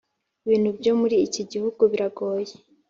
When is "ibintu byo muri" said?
0.45-1.15